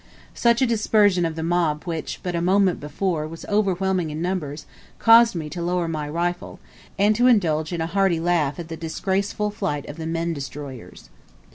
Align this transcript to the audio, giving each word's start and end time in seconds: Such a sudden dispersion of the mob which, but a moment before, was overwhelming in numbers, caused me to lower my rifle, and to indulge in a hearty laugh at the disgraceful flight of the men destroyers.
Such 0.33 0.61
a 0.61 0.61
sudden 0.61 0.67
dispersion 0.69 1.25
of 1.27 1.35
the 1.35 1.43
mob 1.43 1.83
which, 1.83 2.21
but 2.23 2.33
a 2.33 2.41
moment 2.41 2.79
before, 2.79 3.27
was 3.27 3.45
overwhelming 3.45 4.09
in 4.09 4.19
numbers, 4.19 4.65
caused 4.97 5.35
me 5.35 5.47
to 5.51 5.61
lower 5.61 5.87
my 5.87 6.09
rifle, 6.09 6.59
and 6.97 7.15
to 7.15 7.27
indulge 7.27 7.71
in 7.71 7.81
a 7.81 7.85
hearty 7.85 8.19
laugh 8.19 8.57
at 8.57 8.67
the 8.69 8.75
disgraceful 8.77 9.51
flight 9.51 9.87
of 9.87 9.97
the 9.97 10.07
men 10.07 10.33
destroyers. 10.33 11.11